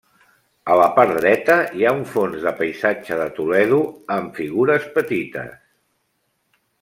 A 0.75 0.77
la 0.79 0.85
part 0.99 1.11
dreta 1.17 1.57
hi 1.81 1.85
ha 1.85 1.91
un 1.97 2.01
fons 2.15 2.47
de 2.47 2.53
Paisatge 2.63 3.19
de 3.21 3.29
Toledo 3.41 3.81
amb 4.19 4.41
figures 4.43 4.89
petites. 4.99 5.55